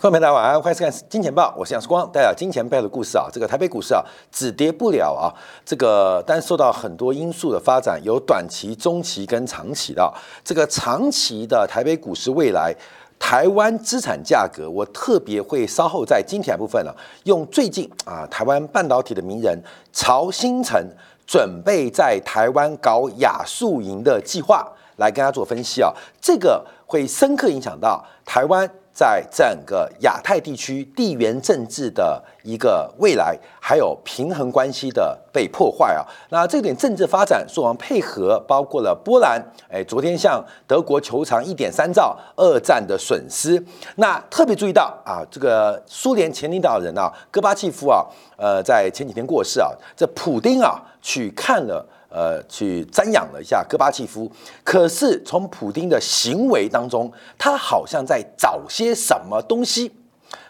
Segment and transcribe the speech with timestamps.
[0.00, 3.26] 各位朋友大家晚安，欢迎收看《金钱报》，我是杨世光，带来金钱背后的故事啊。
[3.32, 5.26] 这个台北股市啊，止跌不了啊。
[5.66, 10.14] 这个但受到很多因素的发展，有短期、中期跟长期的。
[10.44, 12.72] 这个长期的台北股市未来，
[13.18, 16.94] 台湾资产价格，我特别会稍后在金钱部分呢，
[17.24, 19.60] 用最近啊，台湾半导体的名人
[19.92, 20.80] 曹新成
[21.26, 24.64] 准备在台湾搞亚速营的计划，
[24.98, 25.92] 来跟大家做分析啊。
[26.20, 28.70] 这个会深刻影响到台湾。
[28.98, 43.64] 在整个亚太地区地缘政治的一个未来，还有平衡关系的被破坏啊，那这点政治发展，说完配合，包括了波兰，哎，昨天向德国求偿一点三兆二战的损失，
[43.94, 48.04] 那特别注意到啊，这个苏联前领导人啊，戈巴契夫啊，
[48.36, 51.88] 呃，在前几天过世啊，这普丁啊去看了。
[52.10, 54.32] 呃，去瞻仰了一下戈巴契夫，
[54.64, 59.92] 可是从普京的行为当中，他好像在找些什么东西，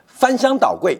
[0.06, 0.96] 翻箱倒柜。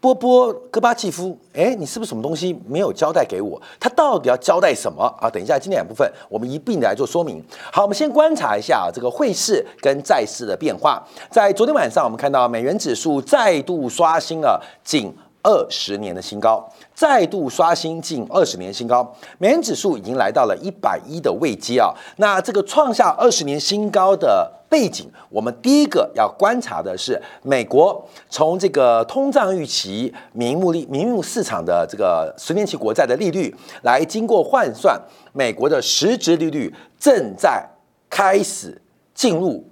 [0.00, 3.62] 波波戈巴契夫，哎，你是不是什么东西没有交代给我？
[3.78, 5.30] 他到底要交代什么啊？
[5.30, 7.40] 等一下，今天两部分我们一并来做说明。
[7.72, 11.00] 好，我们先观察一下这个汇市跟债市的变化。
[11.30, 16.68] 在昨天晚上，我们看到美元指数再度刷新了近二十年的新高。
[16.94, 21.94] 再度刷新近二十年新高，美元指数已经来到了一百一的位阶啊。
[22.16, 35.00] 那这个创下二十年新高的背景，我们第一个要观察的是美国从这个通胀预期、名目利、名目市场的这个十年期国债的利率来经过换算，
[35.32, 37.64] 美国的实质利率正在
[38.10, 38.82] 开始
[39.14, 39.64] 进入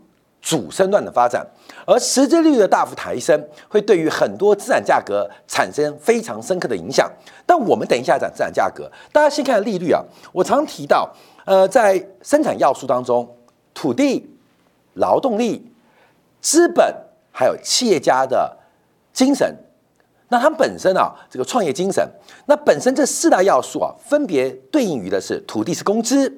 [0.46, 1.44] 主升段的发展。
[1.84, 7.10] 而实质率的大幅抬升，会对于很多资产价格产生非常深刻的影响。
[7.44, 10.00] 但我们等一下讲资产价格，大家先看利率啊。
[10.32, 11.12] 我常提到，
[11.46, 13.28] 呃，在生产要素当中，
[13.74, 14.28] 土地、
[14.94, 15.72] 劳动力、
[16.40, 16.94] 资本
[17.32, 18.56] 还有企业家的
[19.12, 19.52] 精神，
[20.28, 22.08] 那它本身啊，这个创业精神，
[22.46, 26.36] 那本身这四大要素啊，分别对应于的是土地是工资，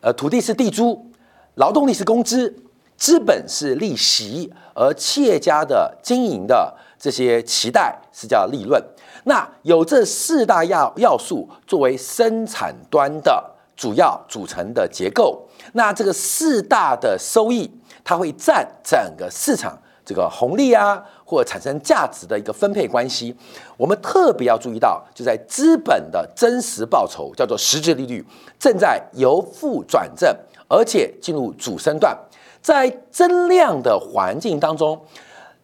[0.00, 1.10] 呃，土地是地租，
[1.56, 2.54] 劳动力是工资。
[3.02, 8.80] 资本是利息，而企业家的经营的这些期待是叫利润。
[9.24, 13.44] 那有这四大要要素作为生产端的
[13.76, 17.68] 主要组成的结构，那这个四大的收益，
[18.04, 23.36] 它会占整个市场这个红利啊，或产生价值的一个分配关系。
[23.76, 28.24] 我们特别要注意到，就在资本的真实报酬叫做实质利率，
[28.60, 30.32] 正在由负转正，
[30.68, 32.16] 而且进入主升段。
[32.62, 34.98] 在增量的环境当中，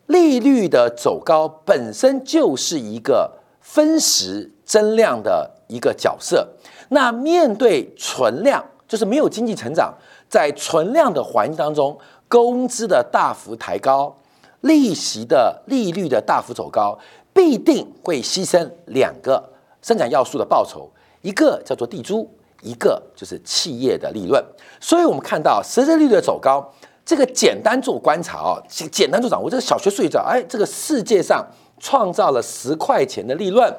[0.07, 6.49] 利率的走高本身就是一个分时增量的一个角色。
[6.89, 9.95] 那面对存量，就是没有经济成长，
[10.29, 14.17] 在存量的环境当中，工资的大幅抬高，
[14.63, 16.99] 利息的利率的大幅走高，
[17.33, 20.91] 必定会牺牲两个生产要素的报酬，
[21.23, 22.29] 一个叫做地租，
[22.63, 24.43] 一个就是企业的利润。
[24.81, 26.73] 所以我们看到实质利率的走高。
[27.09, 29.49] 这个简单做观察哦，简简单做掌握。
[29.49, 31.43] 这个小学睡着，哎，这个世界上
[31.81, 33.75] 创造了十块钱的利润。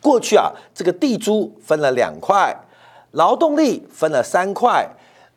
[0.00, 2.56] 过去啊，这个地租分了两块，
[3.10, 4.88] 劳动力分了三块，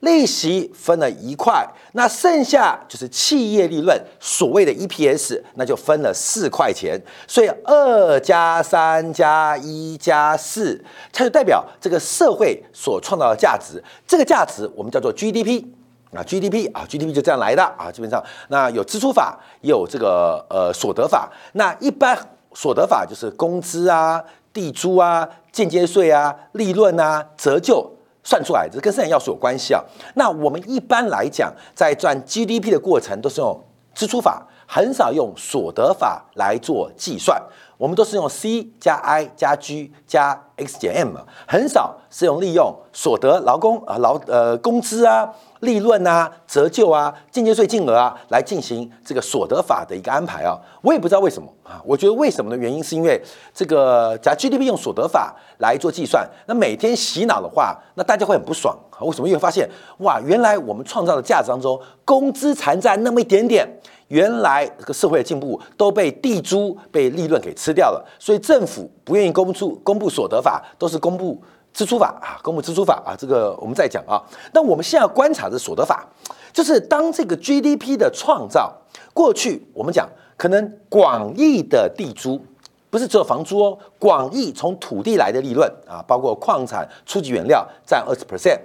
[0.01, 7.01] 利息分了一块，那剩下就是企业利润，所谓的 EPS，那就分了四块钱。
[7.27, 10.79] 所以二加三加一加四，
[11.11, 13.83] 它就代表这个社会所创造的价值。
[14.05, 15.65] 这个价值我们叫做 GDP。
[16.13, 21.31] 啊，GDP 啊，GDP 就这样来的啊，基本上那有支出法，也有这个呃所得法。
[21.53, 22.17] 那一般
[22.53, 27.89] 所得法就是工资啊、地租啊、间接税啊、利润啊、折旧
[28.23, 29.81] 算出来，这跟生产要素有关系啊。
[30.15, 33.63] 那我们一般来讲，在赚 GDP 的过程都是用
[33.95, 37.41] 支出法，很少用所得法来做计算。
[37.81, 41.15] 我们都是用 C 加 I 加 G 加 X 减 M，
[41.47, 45.27] 很少是用利用所得、劳工啊、劳呃工资啊。
[45.61, 51.79] 利润啊，折旧啊，间接税金额啊，来进行这个所得法的一个安排啊，我也不知道为什么啊。
[51.85, 53.21] 我觉得为什么的原因是因为
[53.53, 59.05] 这个假 GDP 用所得法来做计算，那每天洗脑的话，那大家会很不爽啊。
[59.05, 59.27] 为什么？
[59.27, 59.69] 因为发现
[59.99, 63.69] 哇，原来我们创造的价值当中，工资残占那么一点点，
[64.11, 71.41] 原来这个社会的进步都被地租、被利润给吃掉了，所以政府不愿意公布公布所得法，都是公布。
[71.73, 74.21] 支出法啊，公布支出法啊，这个我们再讲啊。
[74.53, 76.05] 那我们现在观察的所得法，
[76.51, 78.69] 就是当这个 GDP 的创造，
[79.13, 80.05] 过去我们讲
[80.35, 82.45] 可能广义的地租
[82.89, 88.59] 不是只有房租哦，广义从土地来的利润啊，包括矿产、初级原料占二十 percent，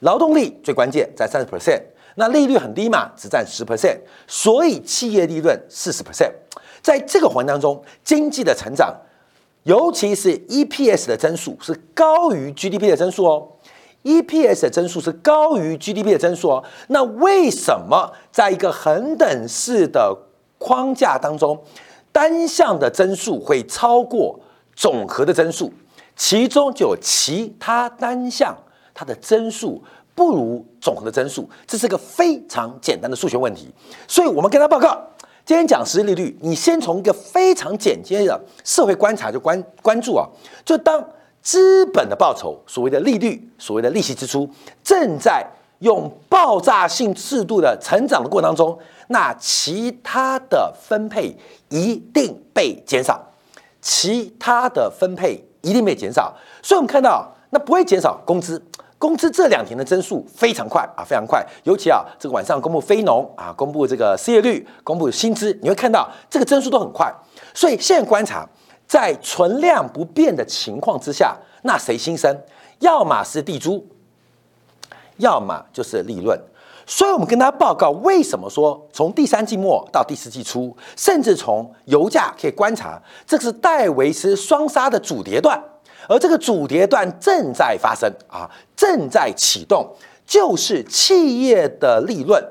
[0.00, 1.80] 劳动力最关键在三十 percent。
[2.18, 6.32] 那利率很低嘛，只占十 percent，所以企业利润四十 percent。
[6.82, 8.92] 在这个环当中，经济的成长，
[9.62, 13.48] 尤其是 EPS 的增速是高于 GDP 的增速哦。
[14.02, 16.64] EPS 的增速是高于 GDP 的增速哦。
[16.88, 20.16] 那为什么在一个恒等式的
[20.58, 21.62] 框架当中，
[22.10, 24.40] 单项的增速会超过
[24.74, 25.72] 总和的增速？
[26.16, 28.56] 其中就有其他单项
[28.92, 29.80] 它的增速
[30.18, 33.72] 不如总和的增速，这是个非常简单的数学问题。
[34.08, 35.00] 所以我们跟他报告，
[35.46, 40.26] 今天讲实际利率，你先从一个非常简洁的社会观察就关关注啊，
[40.64, 41.00] 就当。
[41.40, 44.46] 资本的报酬，所谓的利率，所谓的利息支出，
[44.82, 45.46] 正在
[45.78, 48.76] 用爆炸性制度的成长的过程当中，
[49.06, 51.34] 那其他的分配
[51.70, 53.24] 一定被减少，
[53.80, 56.36] 其他的分配一定被减少。
[56.60, 58.60] 所以我们看到，那不会减少工资，
[58.98, 61.46] 工资这两天的增速非常快啊，非常快。
[61.64, 67.12] 尤其啊，这个晚上公布非农啊，公布这个失业率，公布薪资，你会看到这个增速都很快。
[67.54, 68.46] 所以现在观察。
[68.88, 72.34] 在存量不变的情况之下，那谁新生？
[72.78, 73.86] 要么是地租，
[75.18, 76.40] 要么就是利润。
[76.86, 85.62] 所以我们跟大家报告，为什么说从第三季末到第四季初，甚至从油价可以观察，这是戴维斯双杀的主跌段，
[86.06, 89.94] 而这个主跌段正在发生啊，正在启动，
[90.26, 92.42] 就是企业的利润。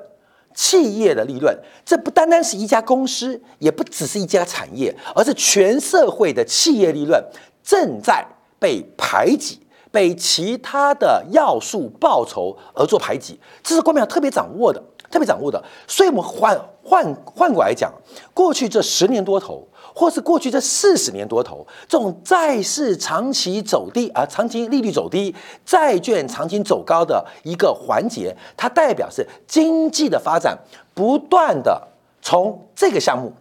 [0.59, 1.55] 企业的利润，
[1.85, 7.23] 这不单单是一家公司，也不只是一家产业，而是全社会的企业利润
[7.63, 8.25] 正在
[8.57, 9.59] 被排挤，
[9.91, 15.63] 被其他的要素报酬而做排挤，这是官媒要特别掌握的，特别掌握的。
[15.87, 17.93] 所以，我们换换换过来讲，
[18.33, 19.67] 过去这十年多头。
[19.97, 25.33] 或是过去这四十年多头，这种债市长期走低啊，长期利率走低，
[25.65, 30.55] 债券长期走高的一个环节，它代表是经济的发展
[30.93, 31.87] 不断的
[32.21, 33.33] 从这个项目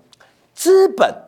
[0.55, 1.26] 资本。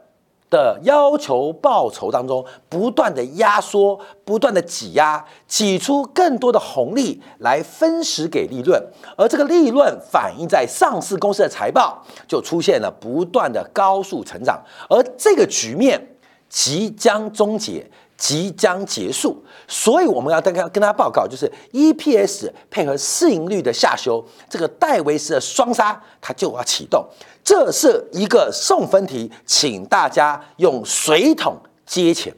[0.50, 8.82] 的要求报酬当中，不断的压缩，不断的挤压，挤出更多的红利来分食给利润，
[9.16, 16.16] 而这个利润反映在上市公司的财报，就出现了不断的高速成长，而这个局面
[16.48, 27.06] 即将终结，即将结束，所以我们要跟跟大家报告，就是 EPS 配合市盈率的下修，这个戴维斯的双杀它就要启动。
[27.44, 31.56] 这是一个送分题，请大家用水桶
[31.86, 32.34] 接钱，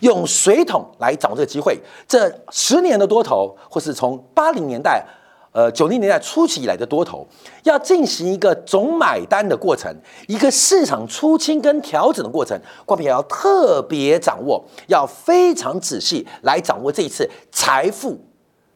[0.00, 1.78] 用水桶来掌握这个机会。
[2.08, 5.04] 这十年的多头，或是从八零年代、
[5.52, 7.26] 呃九零年代初期以来的多头，
[7.64, 9.94] 要进行一个总买单的过程，
[10.28, 18.18] 一个市场出清跟调整的过程，股票要特别掌握，要非常仔细来掌握这一次财富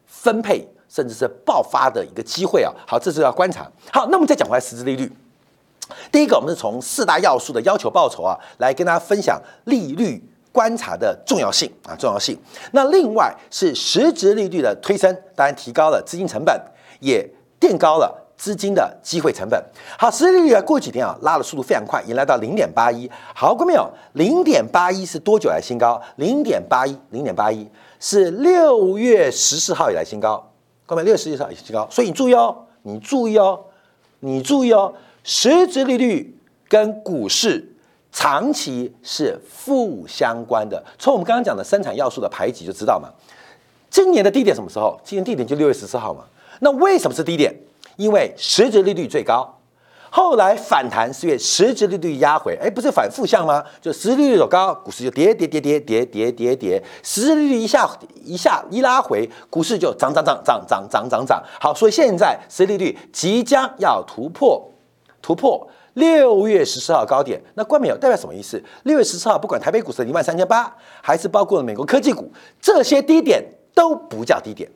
[0.06, 2.72] 分配甚至是爆发的一个机会啊！
[2.86, 3.70] 好，这是要观察。
[3.92, 5.10] 好，那我们再讲回来实质利率。
[6.10, 10.22] 第一个，我们是从四大要素的要求报酬啊，来跟大家分享利率
[10.54, 12.38] 观察的重要性啊，重要性。
[12.70, 16.56] 那另外是实质利率的推升，当然提高了资金成本，
[17.00, 17.28] 也
[17.58, 19.60] 垫高了资金的机会成本。
[19.98, 23.10] 好，实质利率啊，过几天啊，拉的速度非常快，迎来到零点八一。
[23.34, 23.90] 好，各位没有？
[24.12, 26.00] 零点八一是多久来新高？
[26.18, 27.68] 零点八一，零点八一
[27.98, 30.52] 是六月十四号以来新高。
[30.86, 33.64] 各位，六月十四号以来新高，所以你注意哦，你注意哦，
[34.20, 34.94] 你注意哦。
[35.24, 37.73] 实质利率跟股市
[38.14, 40.82] 长期是负相关的。
[41.00, 43.08] 从我们刚刚讲的生产要素的排挤就知道嘛。
[43.90, 44.98] 今年的低点什么时候？
[45.04, 46.22] 今年低点就六月十四号嘛。
[46.60, 47.52] 那为什么是低点？
[47.96, 49.58] 因为实质利率最高，
[50.10, 53.64] 后来反弹是月实质利率压回，哎，不是反负向吗？
[53.80, 57.90] 就实质利率走高，股市就跌跌跌跌跌跌跌跌，实质利率一下
[58.24, 61.42] 一下一拉回，股市就涨涨涨涨涨涨涨涨。
[61.60, 64.70] 好，所以现在实质利率即将要突破。
[65.20, 68.62] 突破六月十四号高点，那冠冕有代表什么意思？
[68.82, 74.68] 六月十四号，不管台北股市一万三千八，还是包括了美国科技股，这些低点都不叫低点。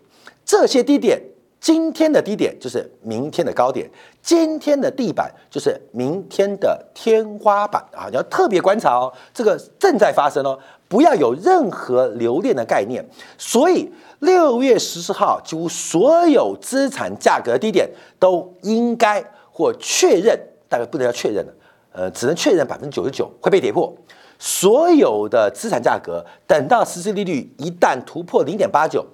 [0.45, 1.21] 这些低点，
[1.61, 3.91] 今天的低点就是明天的高点，
[4.23, 8.07] 今天的地板就是明天的天花板啊！
[8.09, 10.59] 你要特别观察哦，这个正在发生哦，
[10.89, 13.05] 不要有任何留恋的概念。
[13.37, 19.25] 所以六月十四号，几乎所有资产价格低点都应该。
[19.51, 21.53] 或确认，大概不能要确认了，
[21.93, 23.93] 呃，只能确认百分之九十九会被跌破。
[24.39, 29.05] 所有的资产价格，等到实际利率一旦突破零点八九，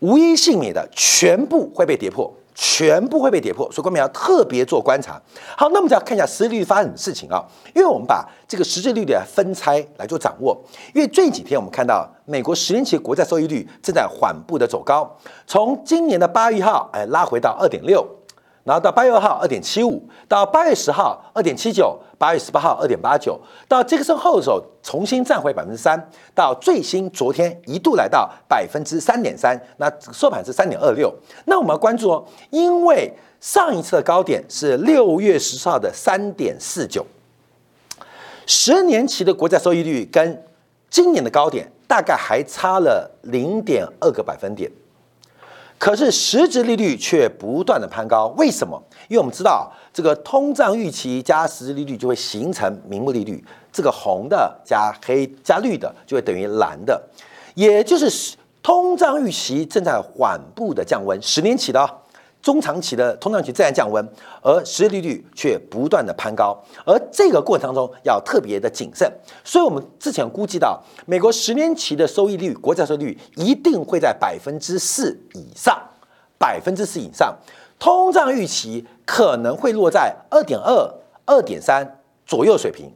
[0.00, 3.70] 无一幸免的全部会被跌破，全部会被跌破。
[3.70, 5.22] 所以，我们要特别做观察。
[5.56, 7.44] 好，那我们就要看一下实际利率发生的事情啊，
[7.76, 10.60] 因为我们把这个实际利率来分拆来做掌握。
[10.92, 15.08] 因为最近几天我们看到美国十年期国债收益率正在缓步的走高，
[15.46, 18.04] 从今年的八月一号，哎，拉回到二点六。
[18.64, 31.14] 然后到八月二号二点七五，到八月十号二点七九，八月十八号二点八九，到杰克森后的时候重新站回百分之三，到最新昨天一度来到百分之三点三，那收盘是三点二六。
[31.44, 37.04] 那我们要关注哦，因为上一次的高点是六月十四号的三点四九，
[38.46, 40.42] 十年期的国债收益率跟
[40.88, 44.70] 今年的高点大概还差了零点二个百分点。
[45.84, 48.82] 可是实质利率却不断的攀高，为什么？
[49.06, 56.98] 因为我们知道，这个通胀预期加实质利率就会形成名目利率，这个红的加黑加绿的就会等于蓝的，
[57.54, 61.86] 也就是通胀预期正在缓步的降温，十年期的。
[62.44, 64.06] 中长期的通胀期自然降温，
[64.42, 69.10] 而实际利率却不断的攀高，而这个过程当中要特别的谨慎。
[69.42, 75.74] 所以，我们之前估计到，美国十年期的收益率，国债收益率一定会在百分之四以上，
[76.38, 77.34] 百分之四以上，
[77.78, 82.92] 通胀预期可能会落在二点二、二点三左右水平，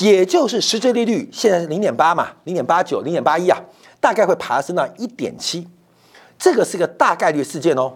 [0.00, 3.62] 也就是实际利率现在是零点八嘛，零点八九、零点八一啊，
[4.00, 5.68] 大概会爬升到一点七，
[6.38, 7.92] 这个是个大概率事件哦。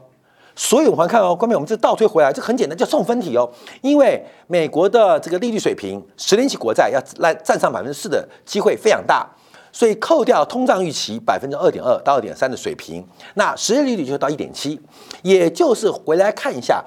[0.54, 3.50] 所以我们看哦，关面我们这倒推回来，这很简单，叫送分题哦。
[3.80, 9.26] 因为美国的这个利率水平，十年期国债要来占上百分之四的机会非常大，
[9.72, 13.02] 所以扣掉通胀预期百分之二点二到二点三的水平，
[13.34, 14.78] 那实际利率就到一点七，
[15.22, 16.84] 也就是回来看一下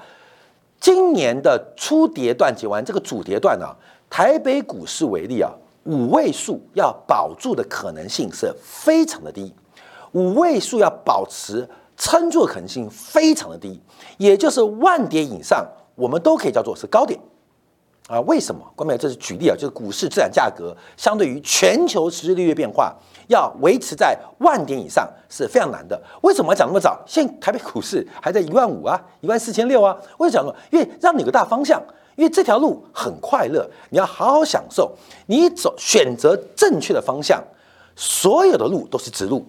[0.78, 3.66] 今年的初跌段结完这个主跌段呢，
[4.08, 5.50] 台北股市为例啊，
[5.86, 9.52] 五位数要保住的可能性是非常的低，
[10.12, 11.68] 五位数要保持。
[11.96, 13.80] 撑住的可能性非常的低，
[14.18, 17.18] 也就是万点以上，我们都可以叫做是高点
[18.08, 18.20] 啊？
[18.20, 18.60] 为什么？
[18.76, 22.94] 关明，这是举例啊，就是股市资产价格相对于全球实际利率变化，
[23.28, 26.00] 要维持在万点以上是非常难的。
[26.22, 27.02] 为什么讲那么早？
[27.06, 29.96] 现在台北股市还在一万五啊，一万四千六啊。
[30.18, 31.82] 为什么讲因为让你有个大方向，
[32.14, 34.94] 因为这条路很快乐，你要好好享受。
[35.26, 37.42] 你走选择正确的方向，
[37.96, 39.44] 所有的路都是直路。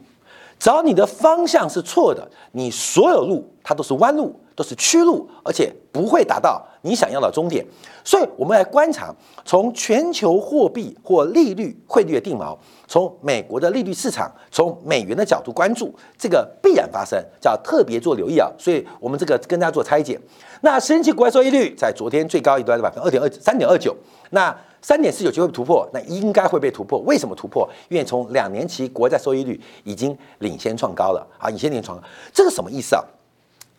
[0.60, 7.66] 只要你的方向是错的，你所有路它都是弯路，都是曲路，而且不会达到你想要的终点。
[8.04, 9.14] 所以，我们来观察，
[9.46, 18.50] 从全球货币或利率汇率的定锚，从美国的利率市场，从美元的角度关注这个必然发生，叫特别做留意啊。
[18.58, 20.20] 所以我们这个跟大家做拆解。
[20.62, 23.96] 那十年期国债收益率在昨天最高一段的百分之二点二三点二九，
[24.32, 24.56] 那。
[24.82, 27.00] 三点四九就会突破，那应该会被突破。
[27.00, 27.68] 为什么突破？
[27.90, 33.04] 因为从两年期国债收益率已经领先创高了啊，领先领创高，这个什么意思啊？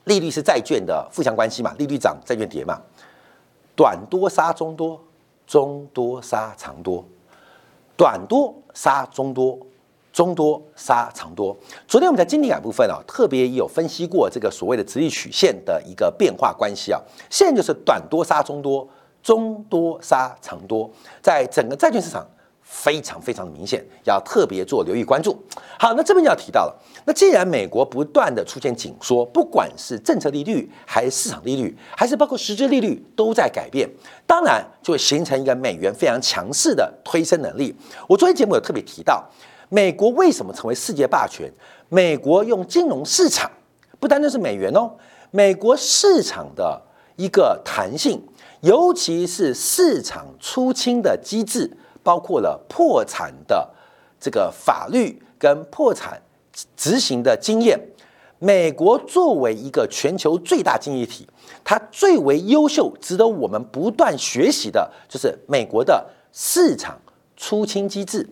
[0.05, 2.81] 利率是债券的负相关系嘛，利率涨，债券跌嘛，
[3.76, 5.00] 短多杀中多，
[5.47, 7.05] 中多杀长多，
[7.97, 9.59] 短多杀中多，
[10.12, 11.57] 中多杀长多。
[11.87, 17.00] 昨天我们在经典感部分啊，特别有分析过这个所谓的直立曲线的一个变化关系啊，
[17.31, 18.88] 现在就是短多杀中多。
[19.23, 20.91] 中多杀长多，
[21.23, 22.27] 在整个债券市场
[22.63, 25.37] 非常非常的明显，要特别做留意关注。
[25.79, 26.75] 好，那这边就要提到了。
[27.05, 33.89] 那既然美国不断的出现紧缩，不管是政策利率，还是市场利率，还是包括实质利率都在改变，
[34.27, 37.75] 当然就会形成一个美元非常强势的推升能力。
[38.07, 39.27] 我昨天节目有特别提到，
[39.71, 41.51] 美国为什么成为世界霸权？
[41.89, 43.51] 美国用金融市场，
[43.99, 44.91] 不单单是美元哦，
[45.31, 46.83] 美国市场的
[47.17, 48.23] 一个弹性。
[48.61, 53.69] 尤其是市场出清的机制，包括了破产的
[54.19, 56.21] 这个法律跟破产
[56.77, 57.81] 执行的经验。
[58.41, 61.29] 美国作为一个全球最大经济体，
[61.65, 66.97] 它最为优秀、值得我们不断学习的，就是美国的市场
[67.37, 68.29] 出清机制。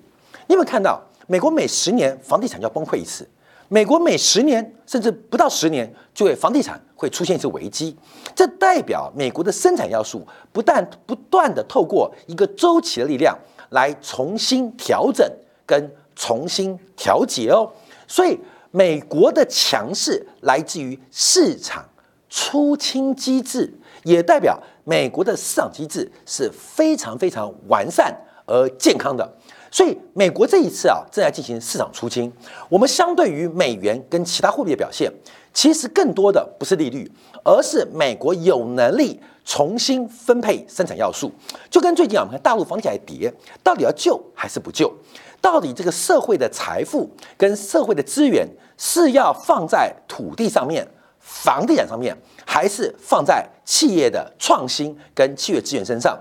[0.46, 3.28] 你有没有看到，美国每十年房地产就要崩溃一次？
[3.68, 7.96] 美国每十年甚至不到十年，就会房地产会出现一次危机。
[8.34, 13.36] 这代表美国的生产要素不但不断的透过一个周期的力量
[13.70, 15.28] 来重新调整
[15.64, 17.70] 跟重新调节哦。
[18.06, 18.38] 所以
[18.70, 21.84] 美国的强势来自于市场
[22.28, 23.72] 出清机制，
[24.04, 28.14] 也代表美国的市场机制是非常非常完善
[28.46, 29.28] 而健康的。
[29.76, 32.32] 所以，美国这一次啊，正在进行市场出清。
[32.70, 35.12] 我们相对于美元跟其他货币的表现，
[35.52, 37.12] 其实更多的不是利率，
[37.44, 41.30] 而是美国有能力重新分配生产要素。
[41.68, 43.30] 就跟最近啊，我们看大陆房地产跌，
[43.62, 44.90] 到底要救还是不救？
[45.42, 50.88] 到底这个社会的财富跟社会的资源是要放在土地上面、
[51.20, 52.16] 房地产上面，
[52.46, 56.18] 还是放在企业的创新跟企业资源身上？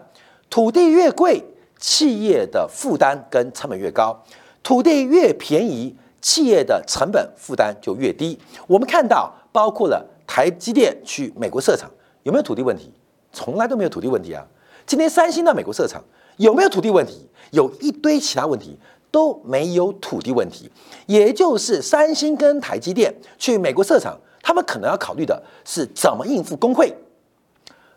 [0.50, 1.42] 土地越贵。
[1.80, 4.18] 企业的负担跟成本越高，
[4.64, 8.40] 土地越便宜，企业的成本负担就越低。
[8.68, 11.90] 我们看到，包括了台积电去美国设厂，
[12.24, 12.92] 有没有土地问题？
[13.32, 14.46] 从来都没有土地问题啊。
[14.86, 16.04] 今天三星到美国设厂
[16.38, 17.28] 有没有土地问题？
[17.52, 18.78] 有一堆其他问题
[19.12, 20.72] 都没有土地问题。
[21.06, 26.96] 也就是三星跟台积电去美国设厂，他们可能要考虑的是怎么应付工会，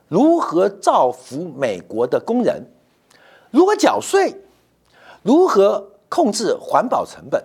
[0.09, 2.63] 如何造福美国的工人，
[3.51, 4.35] 如何缴税，
[5.23, 7.43] 如何控制环保成本，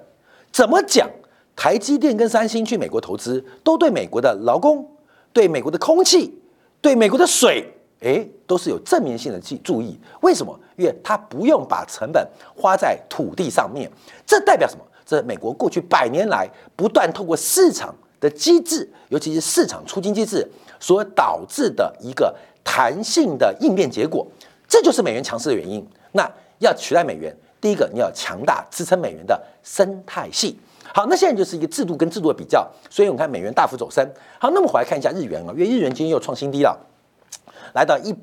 [0.52, 1.10] 怎么讲？
[1.56, 4.90] 台积电跟三星去美国投资，都对美国的劳工、
[5.32, 6.36] 对美国的空气、
[6.82, 10.00] 对美国的水，哎，都是有正面性的注注意。
[10.22, 10.60] 为什么？
[10.78, 13.88] 因为它不用把成本花在土地上面。
[14.26, 14.84] 这代表什么？
[15.06, 24.26] 这美国过去百年来不断透过市场的机制，尤其是市场出金机制所导致的一个弹性的应变结果。
[24.68, 25.86] 这就是美元强势的原因。
[26.12, 26.30] 那
[26.60, 30.60] 要取代美元，第一个你要强大支撑美元的生态系。
[30.94, 34.08] 好，那现在就是一个制度跟制度的比较，所以我们看美元大幅走升。
[34.38, 36.78] 好，那么回来看一下日元啊，因为日元今天又创新低了，
[37.74, 38.14] 来到一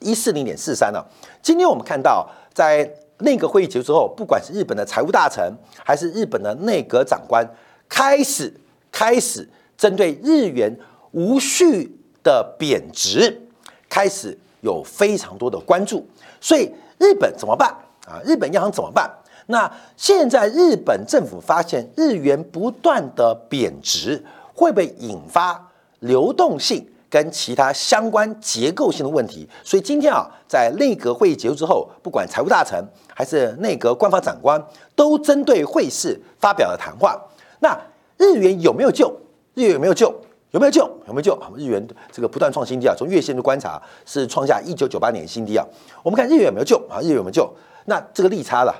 [0.00, 1.06] 一四零点四三了。
[1.42, 5.52] 今天我们看到，在内阁会议结束之后，不管是日本的财务大臣，
[5.84, 7.46] 还是日本的内阁长官，
[7.88, 8.52] 开始
[8.90, 9.46] 开始
[9.76, 10.74] 针对日元
[11.12, 13.42] 无序的贬值，
[13.88, 16.04] 开始有非常多的关注。
[16.40, 16.68] 所以
[16.98, 17.68] 日本怎么办
[18.06, 18.18] 啊？
[18.24, 19.08] 日本央行怎么办？
[19.46, 29.46] 那现在日本政府发现日元不断的贬值，会不会引发流动性跟其他相关结构性的问题？
[29.62, 32.82] 所以今天啊，在内阁会议结束之后，不管财务大臣
[33.14, 34.58] 还是内阁官方长官，
[34.96, 37.20] 都针对会事发表了谈话。
[37.60, 37.78] 那
[38.16, 39.14] 日元有没有救？
[39.52, 40.14] 日元有没有救？
[40.54, 40.82] 有没有救？
[41.08, 41.36] 有没有救？
[41.56, 42.94] 日元这个不断创新低啊！
[42.96, 45.66] 从月线的观察是创下一九九八年新低啊！
[46.04, 47.00] 我们看日元有没有救啊？
[47.00, 47.52] 日元有没有救？
[47.86, 48.72] 那这个利差了。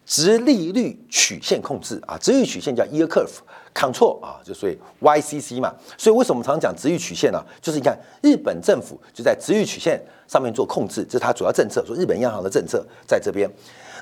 [0.05, 3.39] 直利率曲线控制啊，直率曲线叫 Year Curve
[3.75, 7.43] Control 啊，就所以 YCC 嘛，所以为什么我们常常讲直率曲线呢？
[7.62, 13.52] 就是你看日本政府就在直率曲线上面做控制，这是它主要政策，说日本央行的政策在这边。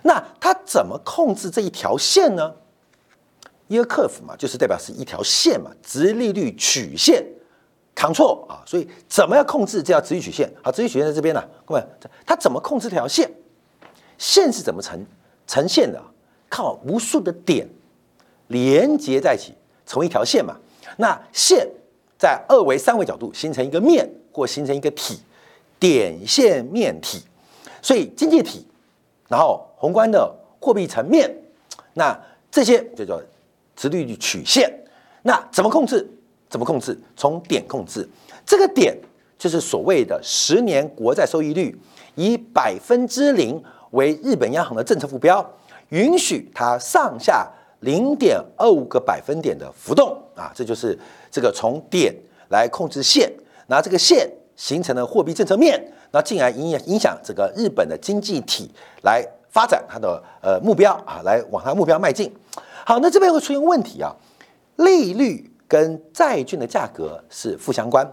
[0.03, 2.53] 那它怎么控制这一条线呢
[3.69, 7.25] ？Year Curve 嘛，就是代表是一条线嘛，直利率曲线。
[7.95, 10.49] 扛错啊，所以怎么样控制这条直率曲线？
[10.63, 11.83] 好，直率曲线在这边呢，各位，
[12.25, 13.29] 它怎么控制这条线？
[14.17, 15.05] 线是怎么呈
[15.45, 16.01] 呈现的？
[16.47, 17.67] 靠无数的点
[18.47, 19.53] 连接在一起，
[19.85, 20.55] 成为一条线嘛？
[20.95, 21.69] 那线
[22.17, 25.19] 在二维、三维角度形成一个面或形成一个体，
[25.77, 27.21] 点线面体。
[27.81, 28.65] 所以经济体，
[29.30, 31.34] 然后宏观的货币层面，
[31.94, 32.13] 那
[32.52, 33.22] 这些就叫
[33.76, 34.70] 直率曲线。
[35.22, 36.06] 那怎么控制？
[36.50, 37.00] 怎么控制？
[37.15, 38.06] 从点控制，
[38.46, 38.98] 这个点
[39.38, 41.78] 就是所谓的十年国债收益率，
[42.15, 45.48] 以百分之零为日本央行的政策目标，
[45.89, 47.48] 允许它上下
[47.82, 50.98] 零点二五个百分点的浮动啊，这就是
[51.30, 52.13] 这个从点
[52.50, 53.32] 来控制线，
[53.68, 55.80] 拿这个线形成了货币政策面，
[56.12, 58.69] 那进而影影响这个日本的经济体
[59.04, 62.34] 来发展它的呃目标啊，来往它目标迈进。
[62.86, 64.15] 好，那这边会出现问题啊，
[64.76, 65.50] 利率。
[65.69, 68.04] 跟债券的价格是负相关，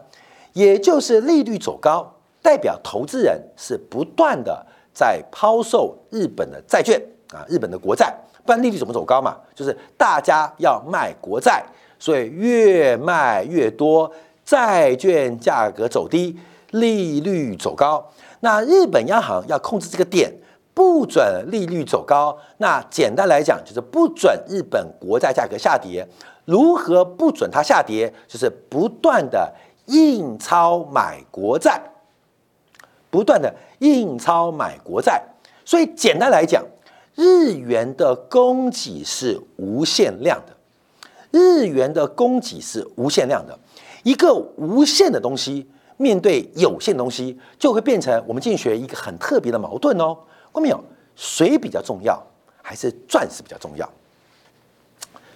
[0.52, 2.06] 也就是利率走高，
[2.42, 7.00] 代表投资人是不断的在抛售日本的债券
[7.32, 9.38] 啊，日本的国债，不然利率怎么走高嘛？
[9.54, 11.64] 就是大家要卖国债，
[11.98, 14.12] 所以越卖越多，
[14.44, 16.38] 债券价格走低，
[16.80, 18.12] 利率走高。
[18.40, 20.32] 那日本央行要控制这个点，
[20.74, 22.36] 不准利率走高。
[22.58, 26.06] 那简单来讲，就是不准日本国债价格下跌。
[26.44, 28.12] 如何不准它下跌？
[28.28, 29.52] 就是不断的
[29.86, 31.80] 印钞买国债，
[33.10, 35.22] 不断的印钞买国债。
[35.64, 36.64] 所以简单来讲，
[37.16, 40.56] 日元的供给是无限量的，
[41.32, 43.58] 日元的供给是无限量的。
[44.04, 50.16] 一个无限的东西面对有限东西，就会变成我们经济学一个很特别的矛盾哦。
[50.52, 50.82] 看到没有？
[51.14, 52.20] 水比较重要，
[52.62, 53.90] 还是钻石比较重要？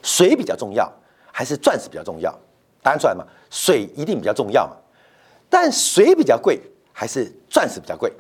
[0.03, 0.90] 水比较重要。
[1.33, 2.37] 还是钻石比较重要，
[2.83, 3.25] 答案出来嘛？
[3.49, 4.77] 水一定比较重要嘛？
[5.49, 6.61] 但水比较贵，
[6.92, 8.12] 还是钻石比较贵？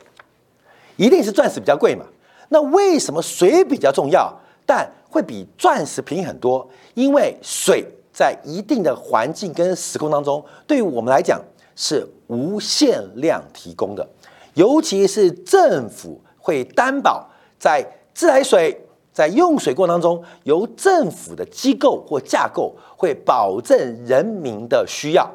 [0.96, 2.06] 一定是钻石比较贵嘛？
[2.48, 4.32] 那为什么水比较重要，
[4.64, 6.66] 但会比钻石便宜很多？
[6.94, 11.42] 因为水在一定的环境跟时空当中，对于我们来讲
[11.74, 14.08] 是无限量提供的，
[14.54, 18.86] 尤其是政府会担保在自来水。
[19.12, 25.28] 在用水过程当中，由政府的机构或架构会保证人民的需要，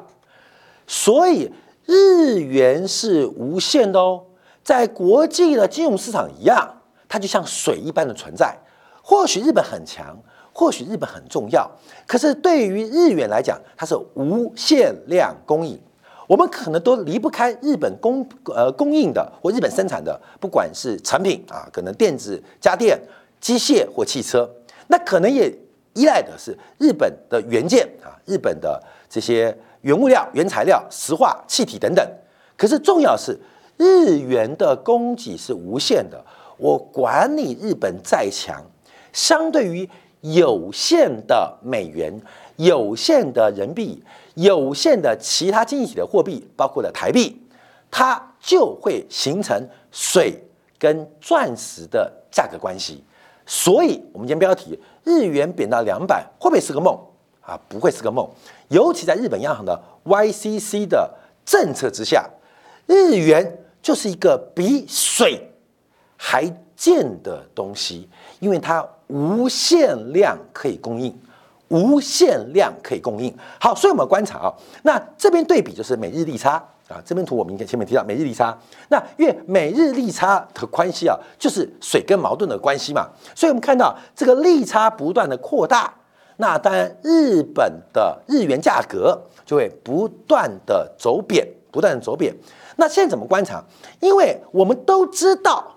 [0.86, 1.52] 所以
[1.84, 4.24] 日元是无限的哦。
[4.64, 8.56] 在国际的金融市场一样，它就像水一般的存在。
[9.02, 10.18] 或许日本很强，
[10.54, 11.70] 或许日本很重要，
[12.06, 15.78] 可是对于日元来讲，它是无限量供应。
[16.26, 23.00] 我们可能都离不开日本供呃供应的或日本生产的，不管是产品啊，可能电子、家电、
[23.40, 24.48] 机械或汽车，
[24.88, 25.52] 那可能也
[25.94, 32.06] 依赖的是日本的元件啊，日本的这些原物料、原材料、石化、气体等等。
[32.56, 33.38] 可是重要是
[33.76, 36.24] 日元的供给是无限的，
[36.56, 38.64] 我管你日本再强，
[39.12, 39.88] 相对于。
[40.22, 42.20] 有限的美元、
[42.56, 44.02] 有限的人民币、
[44.36, 47.38] 有限的其他经济体的货币，包括了台币，
[47.90, 50.42] 它就会形成水
[50.78, 53.04] 跟钻石的价格关系。
[53.44, 56.98] 所以，我们今天标题：日元贬到两百，会不会是个梦
[57.40, 57.58] 啊？
[57.68, 58.28] 不会是个梦。
[58.68, 61.12] 尤其在日本央行的 YCC 的
[61.44, 62.28] 政策之下，
[62.86, 65.50] 日元就是一个比水
[66.16, 66.44] 还
[66.74, 68.08] 贱的东西，
[68.40, 68.86] 因为它。
[69.08, 71.16] 无限量可以供应，
[71.68, 73.34] 无限量可以供应。
[73.60, 76.52] 好，所以我们观察啊，那这边对比就是每日利差
[76.88, 77.02] 啊。
[77.04, 78.56] 这边图我们前面提到每日利差，
[78.88, 83.08] 那因为每日利差的关系啊，就是水跟矛盾的关系嘛。
[83.34, 85.92] 所以我们看到这个利差不断的扩大，
[86.36, 92.34] 那当然日本的日元价格就会不断的走贬，不断的走贬。
[92.76, 93.64] 那现在怎么观察？
[94.00, 95.72] 因为我们都知道。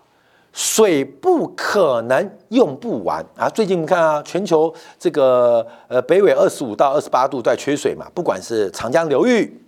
[0.52, 3.48] 水不可能用不完啊！
[3.48, 9.62] 最近你看啊，全球这个呃北纬二十五到二十八度在缺水嘛，不管是长江流域，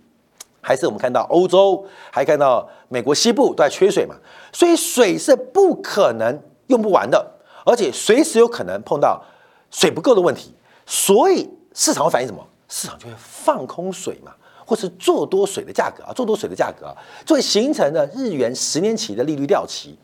[0.60, 4.16] 还是我们看到欧洲，还看到美国西部都在缺水嘛，
[4.52, 7.24] 所以水是不可能用不完的，
[7.64, 9.22] 而且随时有可能碰到
[9.70, 10.52] 水不够的问题，
[10.84, 12.44] 所以市场会反映什么？
[12.68, 14.32] 市场就会放空水嘛，
[14.66, 19.96] 或是做多水的价格啊，做多水的价格啊，就会形成了日元十年期的利率掉期。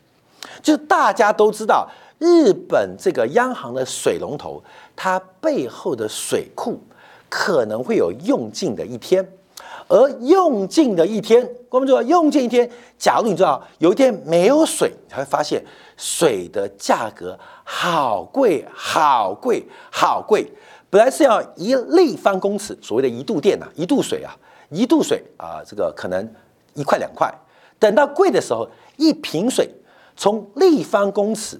[0.62, 4.62] 就是大家都知道，日本这个央行的水龙头，
[4.96, 6.81] 它背后的水库
[7.29, 9.27] 可能会有用尽的一天，
[9.87, 15.64] 而用尽的一天，我们知道用尽一天，假如你知道有一天没有水，你才会发现
[15.96, 20.51] 水的价格好贵，好贵，好贵。
[20.90, 24.35] 本来是要一立方公尺，所谓的一度电呐，一度水啊，
[24.70, 26.27] 一度水啊，这个可能
[26.74, 27.33] 一块两块，
[27.79, 29.70] 等到贵的时候，一瓶水。
[30.18, 31.59] 从立方公尺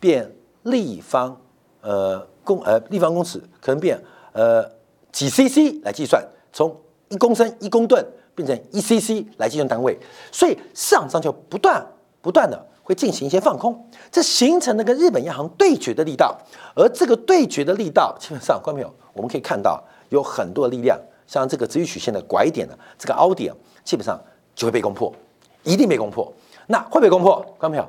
[0.00, 0.28] 变
[0.64, 1.40] 立方，
[1.80, 3.98] 呃公呃立方公尺可能变
[4.32, 4.68] 呃
[5.12, 6.20] 几 CC 来计算，
[6.52, 6.76] 从
[7.08, 8.04] 一公升一公吨
[8.34, 9.96] 变成一 CC 来计算单位，
[10.32, 11.86] 所以市场上就不断
[12.20, 16.36] 不断的会进行一些放空，这形成了跟日本央行对决的力道，
[16.74, 23.54] 而这个对决的力道，基本上观众朋友我们可以看到有很多的力量，像这个直率曲线的拐点呢，这个凹点
[23.84, 24.20] 基本上
[24.52, 25.14] 就会被攻破，
[25.62, 26.32] 一定被攻破。
[26.66, 27.40] 那会不会攻破？
[27.58, 27.88] 看到没有？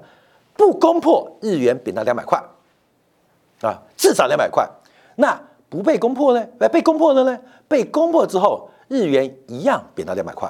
[0.57, 2.41] 不攻破，日元贬到两百块
[3.61, 4.69] 啊，至少两百块。
[5.17, 5.37] 那
[5.69, 6.45] 不被攻破呢？
[6.71, 7.39] 被攻破了呢？
[7.67, 10.49] 被攻破之后，日元一样贬到两百块。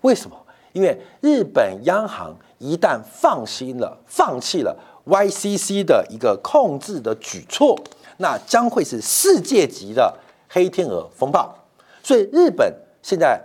[0.00, 0.36] 为什么？
[0.72, 7.78] 因为日本央行一旦放心了，放弃了 YCC 的一个控制的举措，
[8.16, 10.12] 那将会是世界级的
[10.48, 11.54] 黑天鹅风暴。
[12.02, 13.40] 所以日本现在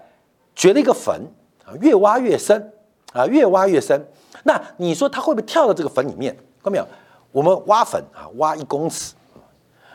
[0.56, 1.22] 掘了一个坟
[1.65, 2.74] 啊，越挖越深
[3.13, 4.04] 啊，越挖越深。
[4.43, 6.36] 那你说它会不会跳到这个坟里面？
[6.63, 6.88] 看到没有？
[7.32, 9.13] 我们挖坟啊，挖一公尺，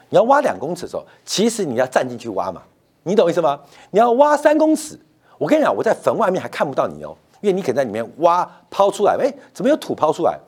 [0.09, 2.62] 你要挖两公尺的时候，其实你要站进去挖嘛，
[3.02, 3.61] 你懂意思吗？
[3.90, 4.98] 你要挖三公尺，
[5.37, 10.38] 我跟你讲，我在坟外面还看不到你哦，因为你可能在里面挖抛出来，哎，怎么有土抛出来？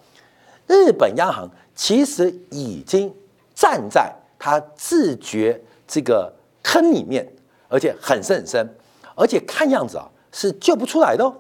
[0.68, 3.12] 日本央行其实已经
[3.54, 6.32] 站在它自觉这个
[6.62, 7.26] 坑里面，
[7.68, 8.76] 而且很深很深，
[9.14, 11.35] 而且看样子啊是救不出来的哦。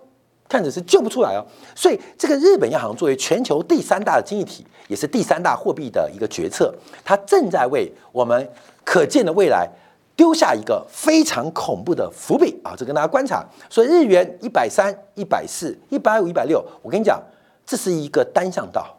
[0.48, 6.72] 看着是救不出来哦，所以这个日本央行作为全球第三大的经济体，也是第三大货币的一个决策，
[7.04, 8.48] 它正在为我们
[8.84, 9.68] 可见的未来
[10.14, 12.74] 丢下一个非常恐怖的伏笔啊！
[12.76, 17.20] 这跟大家观察，所以日元一百三、一百四、一百五、一百六，我跟你讲，
[17.66, 18.96] 这是一个单向道，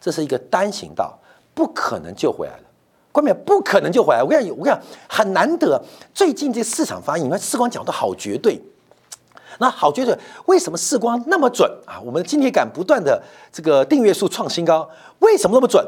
[0.00, 1.18] 这是一个单行道，
[1.54, 2.64] 不可能救回来的，
[3.12, 4.22] 关键不可能救回来。
[4.22, 5.80] 我跟你讲，我跟你讲，很难得，
[6.12, 8.60] 最近这市场反应，你看时光讲的好绝对。
[9.58, 12.00] 那好，觉得为什么视光那么准啊？
[12.04, 14.88] 我们的今天感不断的这个订阅数创新高，
[15.20, 15.84] 为什么那么准？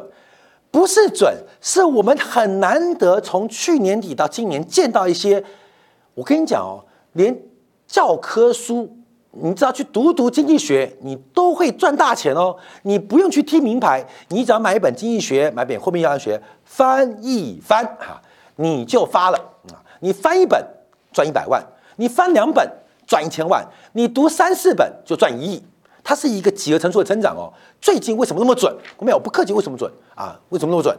[0.70, 5.42] 不是准，是我们很难得从去年底到今年见到一些。
[6.14, 7.35] 我跟你讲哦，连
[7.87, 8.94] 教科书，
[9.31, 12.54] 你只要去读读经济学，你都会赚大钱哦。
[12.83, 18.20] 你不用去听名牌，你只要买一本经济学，买本货币经学，翻一翻哈，
[18.57, 19.38] 你就发了
[19.72, 19.81] 啊！
[20.00, 20.62] 你翻一本
[21.12, 21.62] 赚一百万，
[21.96, 22.70] 你翻两本。
[23.09, 25.62] 赚一千万，你读三四本就赚一亿，
[26.05, 27.51] 它是一个几何乘数的增长哦。
[27.81, 28.73] 最近为什么那么准？
[28.99, 30.38] 我没有不客气，为什么准啊？
[30.51, 30.94] 为什么那么准？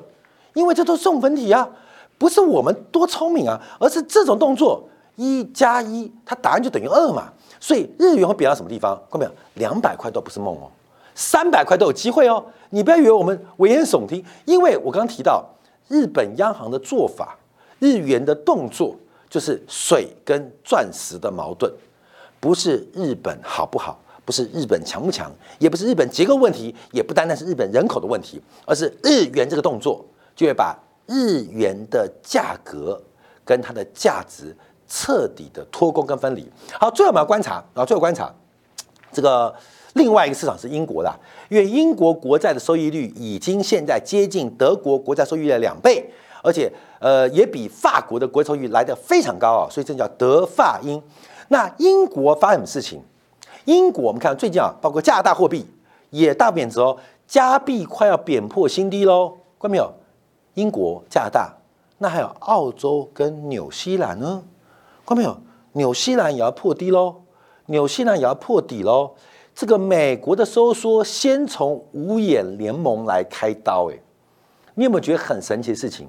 [0.55, 1.69] 因为这都是送分题啊，
[2.17, 4.83] 不是我们多聪明啊，而是这种动作
[5.15, 7.31] 一加一，它答案就等于二嘛。
[7.59, 8.95] 所以日元会贬到什么地方？
[9.11, 9.31] 看到没有？
[9.53, 10.71] 两百块都不是梦哦，
[11.13, 12.43] 三百块都有机会哦。
[12.71, 15.45] 你不要以为我们危言耸听，因为我刚刚提到
[15.87, 17.37] 日本央行的做法，
[17.77, 18.95] 日元的动作
[19.29, 21.71] 就是水跟钻石的矛盾，
[22.39, 33.01] 不是日本好不好，不是日本强不强，也不是日本结构问题，也不单单是日本人口的问题，而是日元这个动作就会把日元的价格
[33.43, 34.55] 跟它的价值
[34.87, 36.49] 彻底的脱钩跟分离。
[36.79, 38.33] 好，最后我们要观察啊，最后观察
[39.11, 39.53] 这个。
[39.93, 41.11] 另外一个市场是英国的，
[41.49, 46.07] 因为英国国债的收益率已经现在接近德国国债收益率的两倍，
[46.43, 51.01] 而且呃也比法国的国债收益率来得非常高啊，所以这叫德法英。
[51.49, 53.01] 那英国发生什么事情？
[53.65, 55.65] 英国我们看最近啊，包括加拿大货币
[56.09, 59.93] 也大贬值哦，加币快要贬破新低喽，看到没有？
[60.53, 61.53] 英国、加拿大，
[61.97, 64.43] 那还有澳洲跟纽西兰呢，
[65.05, 65.37] 看到没有？
[65.73, 67.21] 纽西兰也要破低喽，
[67.67, 69.11] 纽西兰也要破底喽。
[69.53, 73.99] 这个美国的收缩先从五眼联盟来开刀，哎，
[74.75, 76.07] 你有没有觉得很神奇的事情？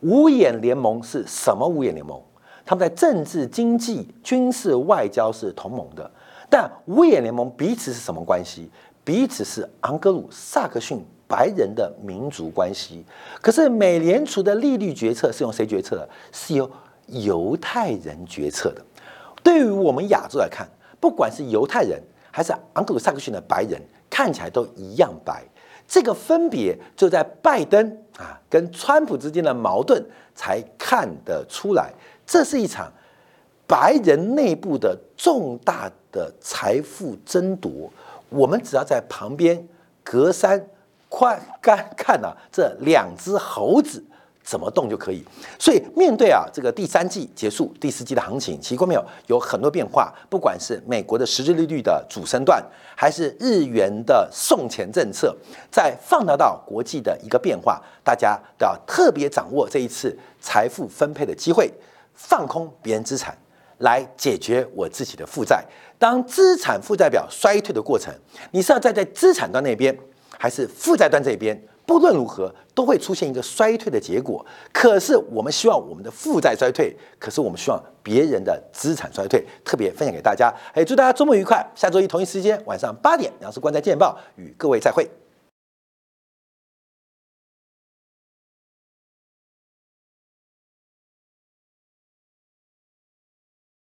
[0.00, 1.66] 五眼联盟是什么？
[1.66, 2.20] 五眼联盟，
[2.64, 6.10] 他们在政治、经济、军事、外交是同盟的，
[6.48, 8.70] 但五眼联盟彼此是什么关系？
[9.04, 13.04] 彼此是昂格鲁萨克逊白人的民族关系。
[13.40, 16.08] 可是美联储的利率决策是用谁决策的？
[16.32, 16.70] 是由
[17.06, 18.84] 犹太人决策的。
[19.42, 20.68] 对于我们亚洲来看，
[21.00, 22.00] 不管是犹太人。
[22.34, 25.44] 还是昂格鲁萨克逊的白人看起来都一样白，
[25.86, 30.02] 这个分别就在拜登啊跟川普之间的矛盾
[30.34, 31.92] 才看得出来。
[32.32, 32.90] 这是一场
[33.66, 37.92] 白人内部的重大的财富争夺，
[38.30, 39.68] 我们只要在旁边
[40.02, 40.66] 隔山
[41.10, 44.02] 观看看啊，这两只猴子。
[44.44, 45.22] 怎么动就可以，
[45.56, 49.04] 所以面对啊这个第三季结束、第四季的行情，奇怪没有？
[49.28, 52.60] 有很多变化，不管是美国的实质利率的主升段，
[52.96, 55.36] 还是日元的送钱政策，
[55.70, 61.72] 在放大到国际的一个变化，大家都要特别掌握这一次财富分配的机会，
[62.22, 63.36] 放空别人资产
[63.78, 65.64] 来解决我自己的负债。
[65.98, 68.14] 当资产负债表衰退的过程，
[68.52, 69.96] 你是要站在资产端那边，
[70.38, 71.60] 还是负债端这边？
[71.84, 74.44] 不论如何，都会出现一个衰退的结果。
[74.72, 79.44] 可是我们希望我们的负债衰退，可是我们希望别人的资产衰退。
[79.64, 81.64] 特别分享给大家，哎，祝大家周末愉快！
[81.74, 85.21] 下周一同一时间晚上八点，杨世光在见报与各位再会。